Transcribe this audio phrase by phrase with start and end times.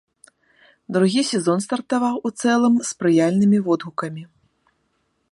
[0.95, 4.23] Другі сезон стартаваў у цэлым з спрыяльнымі водгукамі.